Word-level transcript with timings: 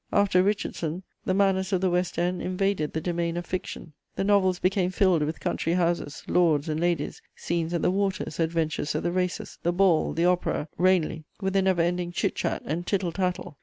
After 0.11 0.41
Richardson, 0.41 1.03
the 1.25 1.35
manners 1.35 1.71
of 1.71 1.79
the 1.81 1.89
West 1.91 2.17
End 2.17 2.41
invaded 2.41 2.93
the 2.93 3.01
domain 3.01 3.37
of 3.37 3.45
fiction: 3.45 3.93
the 4.15 4.23
novels 4.23 4.57
became 4.57 4.89
filled 4.89 5.21
with 5.21 5.39
country 5.39 5.73
houses, 5.73 6.23
lords 6.27 6.67
and 6.67 6.79
ladies, 6.79 7.21
scenes 7.35 7.71
at 7.71 7.83
the 7.83 7.91
waters, 7.91 8.39
adventures 8.39 8.95
at 8.95 9.03
the 9.03 9.11
races, 9.11 9.59
the 9.61 9.71
ball, 9.71 10.13
the 10.13 10.25
opera, 10.25 10.67
Ranelagh, 10.79 11.25
with 11.39 11.55
a 11.55 11.61
never 11.61 11.83
ending 11.83 12.11
chit 12.11 12.33
chat 12.33 12.63
and 12.65 12.87
tittle 12.87 13.11
tattle. 13.11 13.59